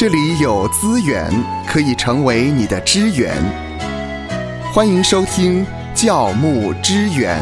[0.00, 1.30] 这里有资源
[1.66, 3.36] 可以成为你的支援。
[4.72, 7.38] 欢迎收听教牧支援。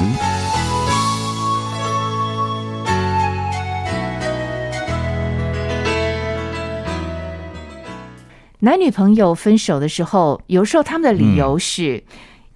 [8.58, 12.02] 男女朋友分手的时候，有时候他们的理由是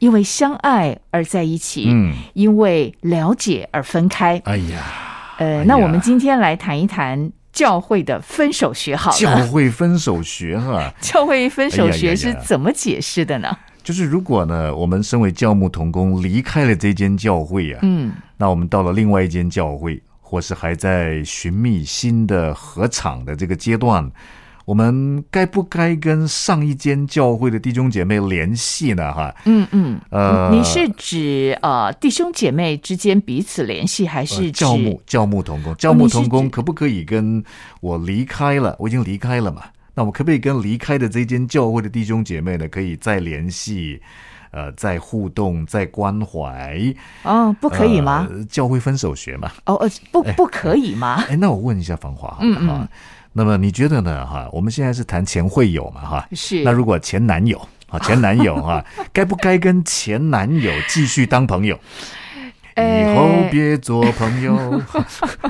[0.01, 4.43] 因为相爱而在一起，嗯因为了解而分开。
[4.47, 4.83] 哎呀，
[5.39, 9.17] 呃，哎呀那我们今天来谈一谈教会的分手学好了。
[9.17, 13.57] 教会分手学哈， 教会分手学是怎么解释的呢？
[13.83, 24.09] 就是如果呢，我们身为教牧同工离开了这间教会啊，嗯，那我们到了另外一间教会，或是还在寻觅新的合场的这个阶段，
[24.65, 29.13] 我们该不该跟上一间教会的弟兄姐妹联系呢？
[29.13, 37.43] 哈，嗯嗯，呃你是指呃弟兄姐妹之间彼此联系，还呃是指教牧教牧同工，教牧同工可不可以跟
[37.81, 38.77] 我离开了？
[38.79, 39.63] 我已经离开了嘛？
[39.95, 44.01] 那我可不可以跟离开的这间教会的弟兄姐妹呢，可以再联系？
[44.53, 48.29] 呃，再互动，再关怀，哦，不可以吗？
[48.31, 51.25] 呃教会分手学嘛，哦呃，不不可以吗？
[51.27, 52.89] 哎，那我问一下芳华嗯嗯哈，
[53.33, 54.27] 那么你觉得呢？
[54.27, 61.79] 哈，我们现在是谈前会友嘛哈，是那如果前男友啊，前男友哈， 该不该跟前男友继续当朋友？
[62.77, 64.83] 以后别做朋友。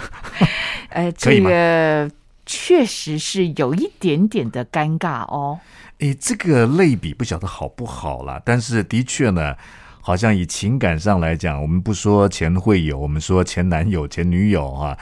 [0.91, 2.11] 呃，这个
[2.45, 5.61] 确实是有一点点的尴尬哦。
[5.99, 9.55] 诶，这个类比不晓得好不好啦，但是的确呢，
[10.01, 14.99] 好像以情感上来讲，我们不说前会友，我们说前男友、前女友啊，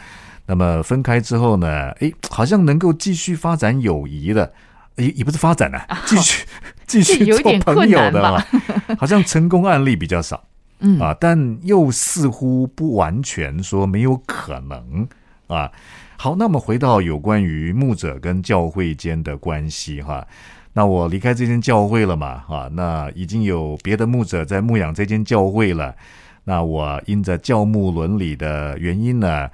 [0.50, 4.52] 那么分开之后呢，诶，好像能够继续发展友谊的，
[4.96, 6.44] 也也不是发展啊，继续
[6.88, 8.44] 继续有做朋友的嘛，
[8.98, 10.42] 好像成功案例比较少。
[10.80, 15.06] 嗯啊，但又似乎不完全说没有可能
[15.46, 15.70] 啊。
[16.16, 20.26] 好，那么回到有关于牧者跟教会间的关系哈。
[20.72, 25.94] 那我离开这间教会了嘛，啊，那已经有别的牧者在牧养这间教会了。
[26.42, 29.48] 那我因着教牧伦理的原因呢，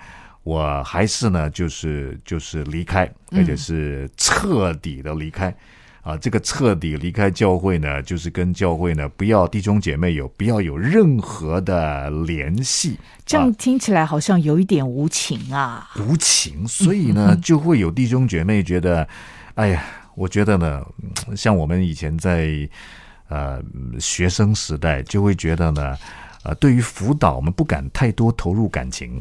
[0.47, 5.53] 我还是呢，就是就是离开，而且是彻底的离开。
[6.03, 15.91] 啊，这个彻底离开教会呢，就是跟教会呢不要弟兄姐妹有不要有任何的联系，这样听起来好像有一点无情啊。
[15.99, 19.09] 无情，所以呢，就会有弟兄姐妹觉得，
[19.57, 19.83] 哎呀，
[20.15, 20.81] 我觉得呢，
[21.27, 22.69] 嗯像我们以前在
[23.27, 23.61] 呃
[23.99, 25.99] 学生时代，就会觉得呢，
[26.45, 29.21] 呃，对于辅导，我们不敢太多投入感情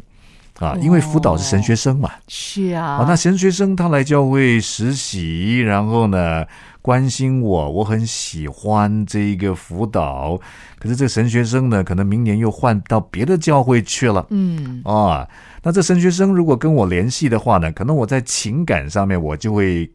[0.60, 6.46] 啊，因为辅导是神学生嘛，是啊，啊，那神学生他来教会实习，然后呢
[6.82, 10.40] 关心我，我很喜欢这一个辅导。
[10.80, 14.26] 可是这个神学生呢，可能明年又换到别的教会去了。
[14.30, 15.28] 嗯，啊，
[15.64, 19.90] 那这神学生如果跟我联系的话呢，可能我在情感上面我就会，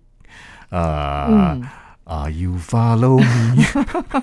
[0.70, 1.62] 呃，嗯。
[2.04, 3.62] 啊、y o u follow me，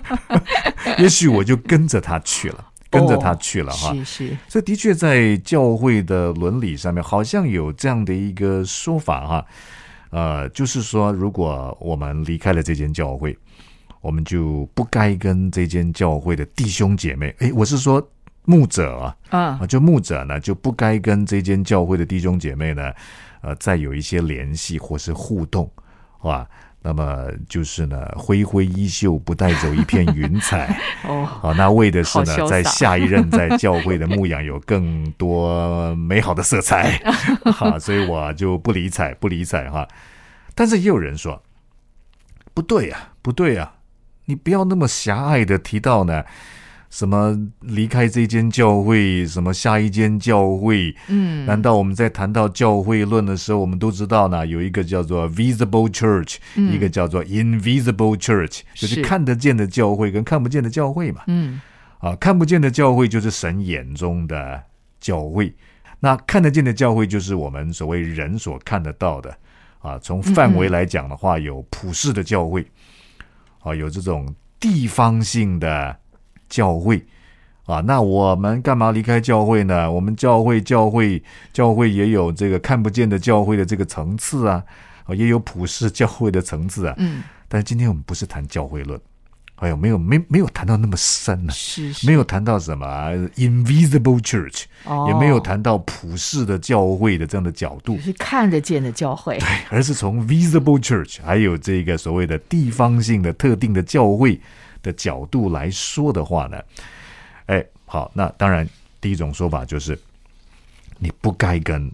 [1.00, 3.94] 也许我就跟着他去了，跟着他去了哈。
[3.96, 9.46] 是是，这的确在教会的伦理上面，好像有这样的一个说法哈，
[10.10, 13.38] 呃，就是说，如果我们离开了这间教会，
[14.02, 18.06] 我们就不该跟这间教会的弟兄姐妹，诶，我是说
[18.46, 22.94] 牧者啊，嗯啊，就牧者呢，就不该跟这间教会的弟兄姐妹呢，
[23.42, 25.70] 呃，再有一些联系或是互动，
[26.20, 26.48] 好吧？
[26.82, 30.80] 那么就是呢，挥挥衣袖，不带走一片云彩。
[31.04, 36.98] 哦，好，那为的是呢在下一任在教会的牧养有更多美好的色彩，
[37.52, 39.88] 哈，所以我就不理睬，不理睬哈。
[40.56, 41.44] 但是也有人说，
[42.54, 43.74] 不对呀、不对呀、
[44.26, 46.24] 你不要那么狭隘的提到呢，
[46.90, 54.46] 什么离开这间教会，什么下一间教会，嗯，难道我们在谈到教会论的时候，我们都知道呢？
[54.48, 61.24] 有一个叫做 visible church，、一个叫做 invisible church，就是看得见的教会跟看不见的教会嘛。
[61.28, 61.60] 嗯
[62.00, 64.64] 啊，看不见的教会就是神眼中的
[65.00, 65.54] 教会，
[66.00, 69.36] 那看得见的教会就是我们所谓人所看得到的。
[69.80, 72.66] 啊，从范围来讲的话，有普世的教会，
[73.60, 75.96] 啊，有这种地方性的
[76.50, 77.06] 教会。
[77.66, 79.92] 啊，那我们干嘛离开教会呢？
[79.92, 81.22] 我们教会、教会、
[81.52, 84.64] 教会也有这个看不见的教会的这个层次啊，
[85.04, 86.96] 啊，也有普世教会的层次啊。
[86.98, 88.98] 嗯，但是今天我们不是谈教会论，
[89.56, 104.40] 哎呦，没有没没有谈到那么深呢、是是没有谈到什么 invisible church，、哦也没有谈到普世的教会的这样的角度，是看得见的教会，对而是从 visible church 还有这个所谓的地方性的特定的教会
[104.88, 106.64] 的角度来说的话呢，
[107.48, 108.68] 哎，好，那当然
[109.02, 110.00] 第一种说法就是
[110.98, 111.92] 你不该跟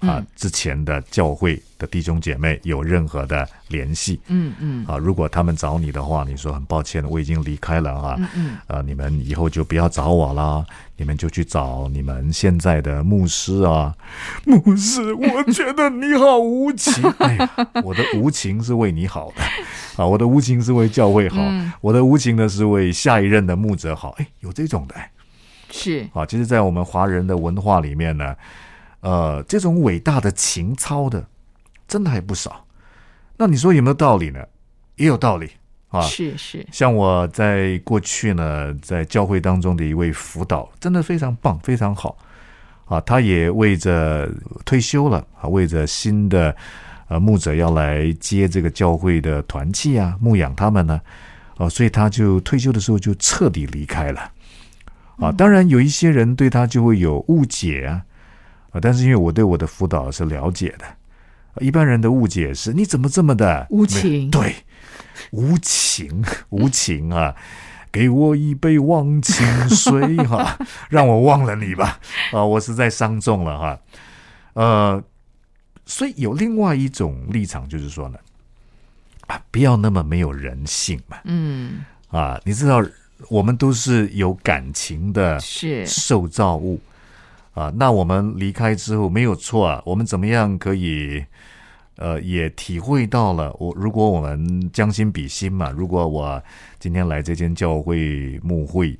[0.00, 4.96] 啊嗯之前的教会的弟兄姐妹有任何的联系嗯嗯啊。
[4.96, 8.16] 如果他们找你的话，你说很抱歉，我已经离开了啊。
[8.18, 10.64] 嗯嗯，呃，你们以后就不要找我啦，
[10.96, 13.94] 你们就去找你们现在的牧师啊。
[14.44, 17.02] 牧师，我觉得你好无情。
[17.20, 17.50] 哎呀，
[17.84, 19.42] 我的无情是为你好的
[20.02, 24.10] 啊，我的无情是为教会好，嗯我的无情呢是为下一任的牧者好。
[24.18, 25.10] 哎，有这种的哎
[25.70, 26.24] 是啊。
[26.26, 28.34] 其实，在我们华人的文化里面呢，
[29.00, 31.26] 呃，这种伟大的情操的，
[31.88, 32.64] 真的还不少。
[33.36, 34.40] 那你说有没有道理呢？
[34.96, 35.50] 也有道理
[35.88, 36.02] 啊。
[36.02, 42.18] 是是，像我在过去呢，在教会当中的一位辅导，真的非常棒，非常好
[42.84, 43.00] 啊！
[43.00, 44.30] 他也为着
[44.64, 46.54] 退休了啊，为着新的
[47.08, 51.00] 呃牧者要来接这个教会的团契啊，牧养他们呢，
[51.56, 54.30] 哦、所以他就退休的时候就彻底离开了
[55.16, 55.32] 啊。
[55.32, 58.02] 当然有一些人对他就会有误解啊，
[58.70, 60.84] 啊，但是因为我对我的辅导是了解的。
[61.60, 64.54] 一般人的误解是：你怎么这么的无情对，
[65.32, 67.34] 无情，无情啊！
[67.92, 70.56] 给我一杯忘情水 哈、
[70.88, 71.98] 让我忘了你吧
[72.32, 72.44] 啊！
[72.44, 73.80] 我实在伤重了哈、
[74.52, 75.04] 呃，
[75.84, 78.18] 所以有另外一种立场，就是说呢，
[79.26, 82.40] 啊，不要那么没有人性嘛嗯啊！
[82.44, 82.80] 你知道，
[83.28, 86.80] 我们都是有感情的是受造物
[87.60, 87.72] 啊。
[87.76, 91.24] 那我们离开之后没有错啊，我们怎么样可以
[91.96, 96.42] 呃也体会到了我如果我们将心比心嘛，如果我
[96.78, 98.98] 今天来这间教会牧会，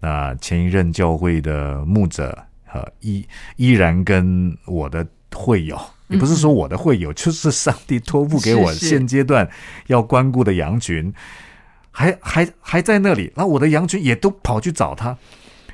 [0.00, 2.36] 那前一任教会的牧者
[2.66, 5.78] 啊依依然跟我的会友。
[6.08, 9.46] 也不是说我的会友，就是上帝托付给我现阶段
[9.88, 11.12] 要关顾的羊群，
[11.90, 15.18] 还还还在那里，那我的羊群也都跑去找他，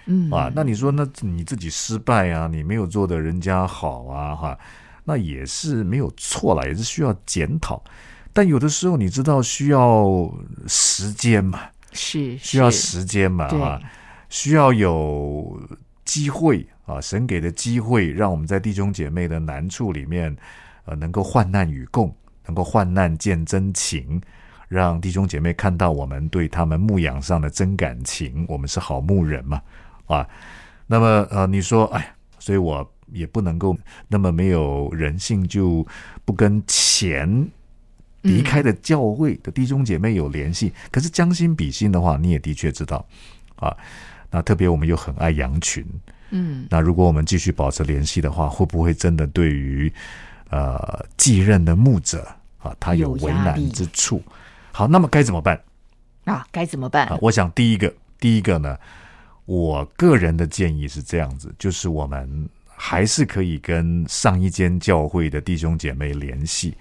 [0.07, 4.59] 嗯啊，那你说那你自己失败啊，你没有做的人家好啊，哈，
[5.05, 7.83] 那也是没有错了，也是需要检讨。
[8.33, 10.29] 但有的时候你知道需要
[10.67, 11.61] 时间嘛，
[11.93, 13.81] 是需要时间嘛，对啊，
[14.29, 15.61] 需要有
[16.05, 20.37] 机会啊，神给的机会，让我们在弟兄姐妹的难处里面，
[20.85, 22.15] 呃，能够患难与共，
[22.47, 24.21] 能够患难见真情，
[24.69, 29.63] 让弟兄姐妹看到我们对他们牧养上的真感情，我们是好牧人嘛，
[30.07, 30.29] 啊，
[30.87, 33.77] 那么呃，你说，哎，所以我也不能够
[34.09, 35.87] 那么没有人性，就
[36.25, 37.49] 不跟钱
[38.23, 40.73] 离开的教会的弟兄姐妹有联系。
[40.91, 43.07] 可是将心比心的话，你也的确知道
[43.57, 43.77] 啊。
[44.31, 45.87] 那特别我们又很爱羊群，
[46.31, 49.93] 嗯那如果我们继续保持联系的话，会不会真的对于
[50.51, 52.27] 呃继任的牧者
[52.59, 54.21] 啊，他有为难之处？
[54.73, 55.61] 好，那么该怎么办
[56.25, 57.19] 啊，该怎么办啊？？
[57.21, 58.77] 我想第一个，第一个呢，
[59.47, 66.77] 我个人的建议是这样子，就是我们还是可以跟上一间教会的弟兄姐妹联系，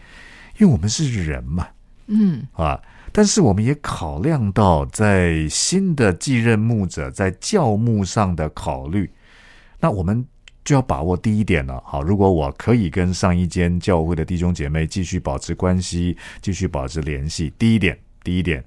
[0.58, 1.68] 因为我们是人嘛，
[2.08, 2.82] 嗯啊，
[3.12, 9.12] 但是我们也考量到在新的继任牧者在教牧上的考虑，
[9.80, 10.26] 那我们
[10.64, 11.84] 就要把握第一点了。
[11.86, 18.64] 好，如果我可以跟上一间教会的弟兄姐妹继续保持关系，继续保持联系，第一点，第一点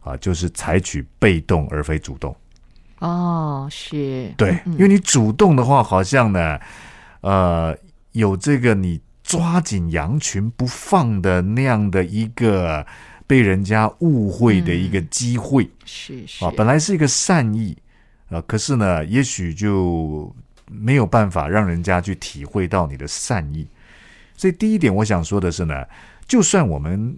[0.00, 2.34] 啊，就是采取被动而非主动。
[3.00, 6.58] 哦是对，嗯因为你主动的话，好像呢，
[7.20, 7.76] 呃，
[8.12, 12.84] 有这个你抓紧羊群不放的那样的一个
[13.26, 16.52] 被人家误会的一个机会、是是啊。
[16.56, 17.76] 本来是一个善意
[18.30, 20.34] 啊，可是呢，也许就
[20.70, 23.66] 没有办法让人家去体会到你的善意。
[24.36, 25.84] 所以第一点，我想说的是呢，
[26.26, 27.14] 就算我们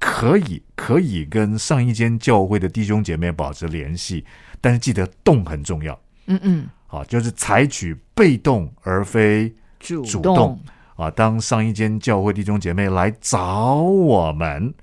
[0.00, 4.24] 可以可以跟上一间教会的弟兄姐妹保持联系，
[4.60, 5.96] 但是记得动很重要。
[6.26, 10.58] 嗯嗯啊，就是采取被动而非主主动
[10.96, 11.10] 啊。
[11.10, 14.74] 当上一间教会弟兄姐妹来找我们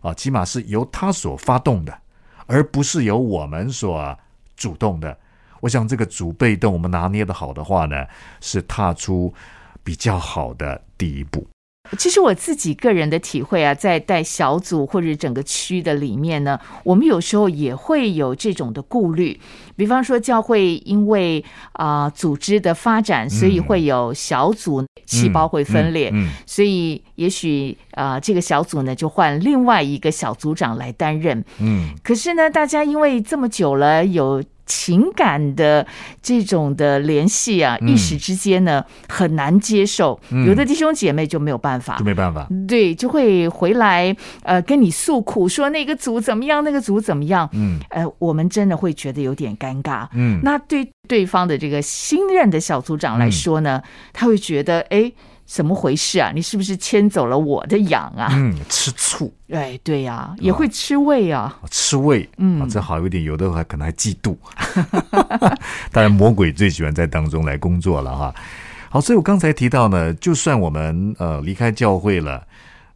[0.00, 1.98] 啊，起码是由他所发动的，
[2.46, 4.18] 而不是由我们所
[4.56, 5.18] 主动的。
[5.60, 8.06] 我想这个主被动我们拿捏的好的话呢，
[8.40, 9.34] 是踏出
[9.82, 11.46] 比较好的第一步。
[11.98, 19.38] 其实我自己个人的体会啊，在带小组或者整个区的里面呢，我们有时候也会有这种的顾虑。
[19.76, 21.42] 比方说，教会因为
[21.72, 31.42] 啊、组织的发展，所以会有小组细胞会分裂，嗯，所以也许啊、这个小组呢就换另外一个小组长来担任。
[31.58, 35.84] 嗯可是呢，大家因为这么久了，有情感的
[36.22, 40.18] 这种的联系啊，一时之间呢很难接受。
[40.46, 47.50] 有的弟兄姐妹就没有办法，就没办法，对，就会回来呃跟你诉苦，说那个组怎么样，那个组怎么样。
[47.52, 50.06] 嗯，呃，我们真的会觉得有点尴尬。
[50.14, 55.12] 嗯，那对对方的这个新任的小组长来说呢，他会觉得哎。
[55.50, 56.30] 怎么回事啊？
[56.32, 58.28] 你是不是牵走了我的羊啊？
[58.30, 59.34] 嗯，吃醋。
[59.48, 61.58] 哎，对呀，也会吃味啊。
[61.72, 63.24] 吃味，嗯，这好一点。
[63.24, 64.36] 有的还可能还嫉妒。
[65.90, 68.32] 当然，魔鬼最喜欢在当中来工作了哈。
[68.90, 72.46] 好，所以我刚才提到呢，就算我们呃离开教会了，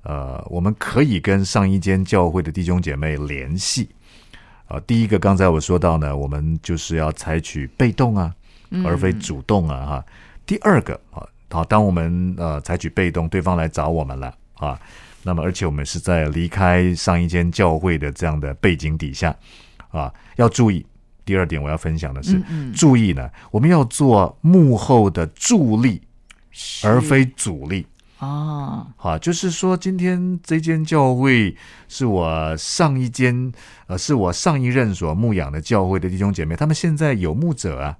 [0.04, 3.88] 呃，我们可以跟上一间教会的弟兄姐妹联系。
[4.68, 8.32] 啊，第一个刚才我说到呢，我们就是要采取被动啊，
[8.84, 10.04] 而非主动啊哈。
[10.46, 11.26] 第二个啊。
[11.54, 14.76] 好，当我们呃采取被动，对方来找我们了啊，
[15.22, 19.32] 那么而且我们是在离开上一间教会的这样的背景底下
[19.90, 20.84] 啊，要注意。
[21.24, 22.42] 第二点我要分享的是，
[22.74, 26.02] 注意呢，我们要做幕后的助力，
[26.82, 27.86] 而非阻力
[28.18, 28.86] 哦。
[28.96, 31.56] 好，就是说今天这间教会
[31.88, 33.50] 是我上一间
[33.86, 37.96] 呃是我上一任所牧养的教会的弟兄姐妹，他们现在有牧者啊，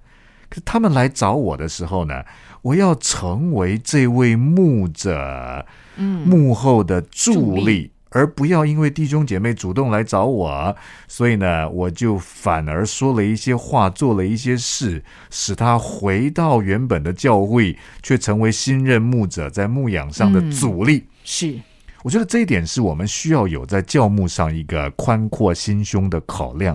[0.64, 2.22] 他们来找我的时候呢？
[2.62, 10.74] 我要成为这位牧者，嗯，幕后的助力，而不要因为弟兄姐妹主动来找我，
[11.06, 21.04] 所以呢，我就反而说了一些话，做了一些事，使他回到原本的教会，却成为新任牧者在牧养上的阻力。
[21.22, 21.58] 是，
[22.02, 26.74] 我觉得这一点是我们需要有在教牧上一个宽阔心胸的考量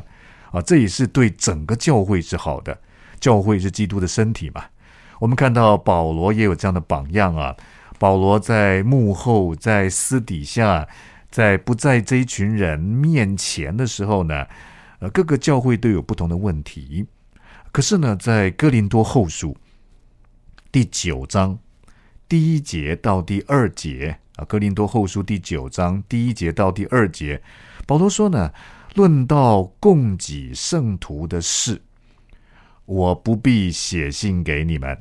[0.51, 2.77] 啊，这也是对整个教会是好的。
[3.19, 4.63] 教会是基督的身体嘛。
[5.19, 7.55] 我们看到保罗也有这样的榜样啊！
[7.97, 10.88] 保罗在幕后、在私底下、
[11.29, 14.47] 在不在这一群人面前的时候呢，
[14.99, 17.05] 呃，各个教会都有不同的问题。
[17.73, 19.55] 可是呢，在哥林多后书
[20.71, 21.59] 第九章
[22.29, 27.41] 第一节到第二节啊，哥林多后书第九章第一节到第二节，
[27.85, 28.51] 保罗说呢，
[28.95, 31.81] 论到供给圣徒的事，
[32.89, 34.98] 我不必写信给你们。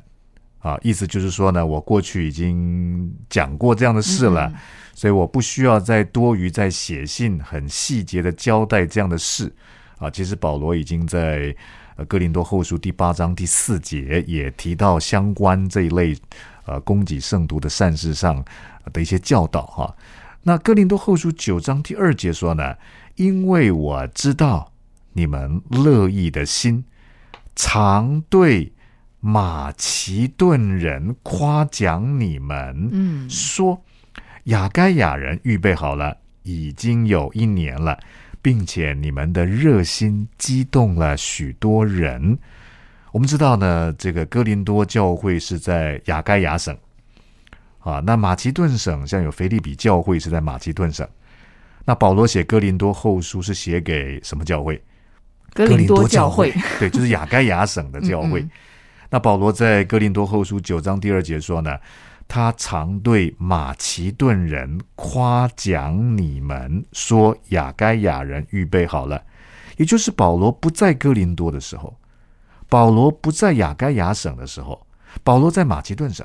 [0.59, 4.53] 啊，意思就是说呢，我过去已经讲过这样的事了，
[4.93, 9.51] 所以我不需要再多余再写信很细节的交代这样的事。
[9.97, 11.55] 啊，其实保罗已经在
[11.95, 16.15] 呃哥林多后书第八章第四节也提到相关这一类
[16.65, 18.43] 呃供给圣徒的善事上
[18.91, 19.95] 的一些教导哈。
[20.43, 22.75] 那哥林多后书九章第二节说呢，
[23.15, 24.73] 因为我知道
[25.13, 26.83] 你们乐意的心
[27.59, 28.71] 常对。
[29.21, 33.83] 马其顿人夸奖你们，嗯，说
[34.45, 37.99] 雅该亚人预备好了，已经有一年了，
[38.41, 42.39] 并且你们的热心激动了许多人。
[43.11, 46.73] 我们知道呢，这个哥林多教会是在雅该亚省
[47.79, 51.05] 啊，那马其顿省像有腓利比教会是在马其顿省。
[51.83, 54.81] 那保罗写哥林多后书是写给什么教会？
[55.53, 58.47] 哥林多教会，对， 就是雅该亚省的教会。
[59.09, 61.77] 那保罗在哥林多后书九章第二节说呢，
[62.27, 69.23] 他常对马其顿人夸奖你们，说雅该亚人预备好了，
[69.77, 71.97] 也就是保罗不在哥林多的时候，
[72.69, 74.85] 保罗不在雅该亚省的时候，
[75.23, 76.23] 保罗在马其顿省，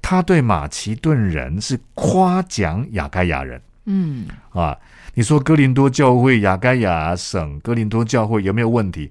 [0.00, 3.60] 他对马其顿人是夸奖雅该亚人。
[3.86, 4.76] 嗯，啊，
[5.14, 9.10] 你说哥林多教会雅该亚省哥林多教会有没有问题？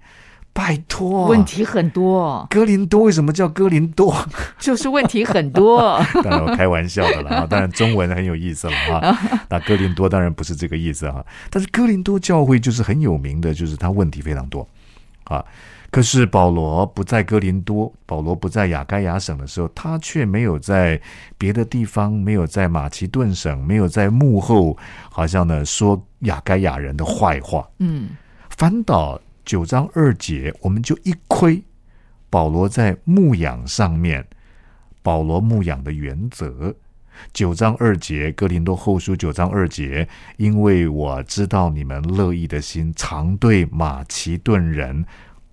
[0.54, 2.48] 拜托，问题很多。
[2.50, 4.16] 哥林多为什么叫哥林多？
[4.58, 6.02] 就是问题很多。
[6.24, 9.20] 当然我开玩笑的了啊，当然中文很有意思了啊。
[9.52, 14.66] 那哥林多当然不是这个意思哈，但是哥林多教会就是很有名的，就是它问题非常多
[15.26, 15.44] 啊。
[15.96, 21.00] 可是保罗不在哥林多，保罗不在雅该亚省的时候，他却没有在
[21.38, 24.78] 别的地方，没有在马其顿省，没有在幕后，
[25.10, 27.66] 好像呢说雅该亚人的坏话。
[27.80, 28.10] 嗯，
[28.50, 29.18] 反倒。
[29.46, 31.64] 九章二节，我们就一窥
[32.30, 34.28] 保罗在牧养上面，
[35.02, 36.76] 保罗牧养的原则。
[37.32, 45.06] 九章二节，哥林多后书九章二节，因为我知道你们乐意的心，常对马其顿人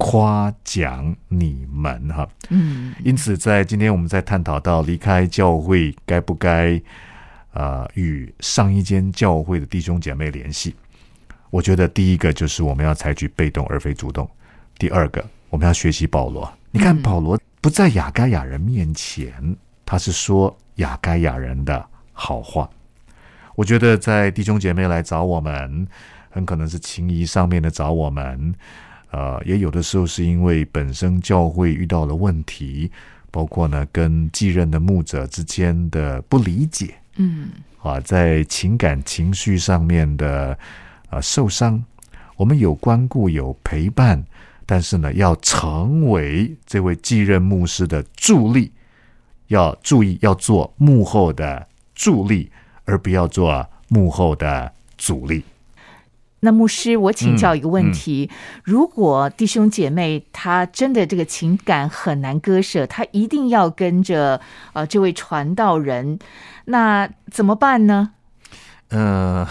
[0.02, 2.28] 夸奖你们哈。
[2.50, 6.80] 嗯，因此在今天我们在探讨到离开教会该不该
[7.52, 10.74] 啊与上一间教会的弟兄姐妹联系。
[11.50, 14.28] 我觉得第一个就是我们要采取被动而非主动。
[14.76, 16.52] 第二个，我们要学习保罗。
[16.72, 19.56] 你看，保罗不在雅该亚人面前，
[19.86, 22.68] 他是说雅该亚人的好话。
[23.54, 25.86] 我觉得在弟兄姐妹来找我们，
[26.30, 28.54] 很可能是情谊上面的找我们，
[29.12, 32.90] 呃，也有的时候是因为本身教会遇到了问题，
[33.30, 37.50] 包括呢跟继任的牧者之间的不理解，嗯
[37.82, 40.58] 啊，在情感情绪上面的
[41.10, 41.82] 啊受伤，
[42.36, 44.24] 我们有关顾有陪伴，
[44.64, 48.72] 但是呢，要成为这位继任牧师的助力，
[49.48, 52.50] 要注意要做幕后的助力，
[52.86, 55.44] 而不要做幕后的阻力。
[56.44, 58.28] 那牧师，我请教一个嗯问题：
[58.64, 64.40] 如果弟兄姐妹他真的这个情感很难割舍，他一定要跟着
[64.72, 66.18] 呃这位传道人，
[66.64, 68.10] 那怎么办呢？
[68.88, 69.46] 呃，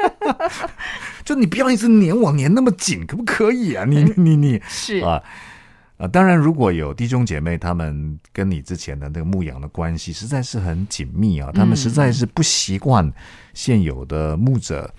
[1.24, 3.86] 就你不要一直黏我黏那么紧，可不可以啊？
[3.86, 5.22] 你你你是啊
[5.96, 6.06] 啊！
[6.06, 13.10] 当然，如果有弟兄姐妹他们跟你之前的那个牧养的关系实在是很紧密啊，他们实在是不习惯
[13.54, 14.92] 现有的牧者，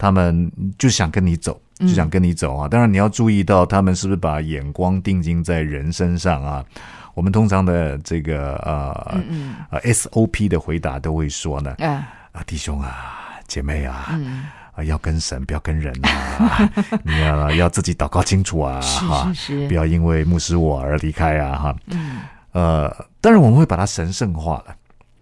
[0.00, 2.66] 他们就想跟你走，就想跟你走啊。
[2.66, 6.64] 当然，你要注意到他们是不是把眼光定睛在人身上啊。
[7.12, 9.54] 我们通常的这个呃嗯嗯。
[9.70, 14.46] 呃 SOP 的回答都会说呢，啊啊，弟兄啊，姐妹啊，嗯。
[14.72, 16.70] 啊，要跟神，不要跟人啊，
[17.04, 19.30] 你要要自己祷告清楚啊，是哈，
[19.68, 22.20] 不要因为牧师我而离开啊，哈，嗯。
[22.52, 22.88] 呃，
[23.20, 24.74] 当然我们会把它神圣化了，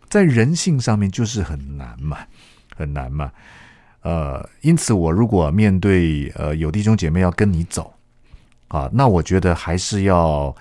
[0.09, 2.19] 在人性上面就是很难嘛，
[2.77, 3.31] 很难嘛，
[4.03, 7.93] 呃，因此我如果面对呃有弟兄姐妹要跟你走
[8.69, 10.55] 啊，那我觉得还是要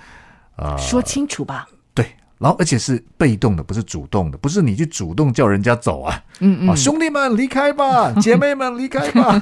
[0.56, 1.68] 呃说清楚吧。
[1.94, 2.06] 对，
[2.40, 9.42] 然后而且是被动的，不是主动的，不是你去主动叫人家走啊，嗯啊，兄弟们离开吧， 姐妹们离开吧，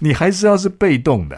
[0.00, 1.36] 你还是要是被动的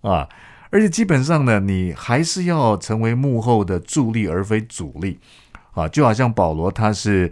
[0.00, 0.28] 啊，
[0.70, 5.18] 而且基本上呢，你还是要成为幕后的助力，而非主力
[5.72, 7.30] 啊，就好像保罗他是。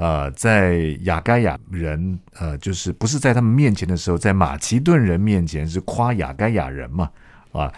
[0.00, 7.10] 呃，在雅该亚人，呃，就是不是在他们面前的时候，在马其顿人面前是夸雅该亚人嘛，
[7.52, 7.70] 啊，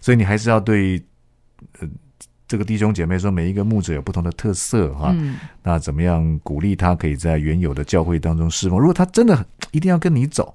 [0.00, 1.02] 所以你还是要对，
[1.80, 1.88] 呃，
[2.46, 5.34] 这个弟兄姐妹说，每一个牧者有不同的特色哈、嗯。
[5.64, 8.78] 那怎么样鼓励他可以在原有的教会当中侍奉？
[8.78, 10.54] 如果他真的一定要跟你走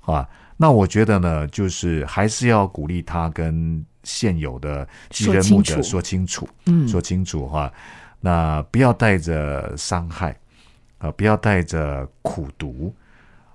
[0.00, 0.28] 啊，
[0.58, 7.72] 那我觉得呢，就是还是要鼓励他跟现有的继任牧者说说清楚，嗯说清楚哈、
[8.20, 10.36] 那不要带着伤害
[11.02, 12.94] 啊，不要带着苦读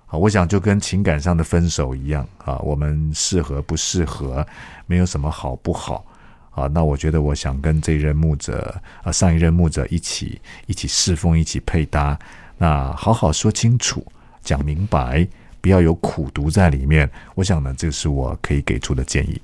[0.06, 0.16] 啊。
[0.16, 4.46] 我想就跟情感上的分手一样啊，我们适合不适合，
[4.86, 6.04] 没有什么好不好。
[6.50, 12.18] 啊，那我觉得我想跟这一任牧者啊，上一任牧者一起一起侍奉，一起配搭，
[12.56, 14.04] 那好好说清楚，
[14.42, 15.24] 讲明白，
[15.60, 17.08] 不要有苦读在里面。
[17.36, 19.40] 我想呢，这是我可以给出的建议。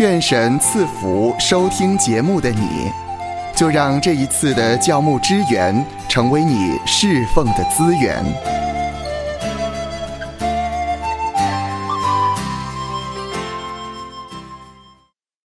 [0.00, 2.90] 愿神赐福收听节目的你，
[3.54, 8.63] 就让这一次的教牧支援成为你侍奉的资源。